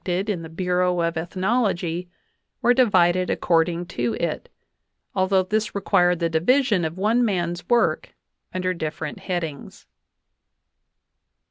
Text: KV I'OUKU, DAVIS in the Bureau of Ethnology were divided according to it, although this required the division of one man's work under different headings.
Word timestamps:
KV 0.03 0.03
I'OUKU, 0.03 0.15
DAVIS 0.23 0.33
in 0.33 0.41
the 0.41 0.49
Bureau 0.49 0.99
of 1.01 1.15
Ethnology 1.15 2.09
were 2.63 2.73
divided 2.73 3.29
according 3.29 3.85
to 3.85 4.15
it, 4.15 4.49
although 5.13 5.43
this 5.43 5.75
required 5.75 6.17
the 6.17 6.27
division 6.27 6.83
of 6.83 6.97
one 6.97 7.23
man's 7.23 7.69
work 7.69 8.15
under 8.51 8.73
different 8.73 9.19
headings. 9.19 9.85